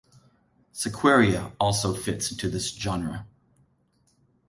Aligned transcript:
Sequeira, 0.73 1.51
also 1.59 1.93
fits 1.93 2.31
into 2.31 2.49
this 2.49 2.69
genre. 2.73 3.27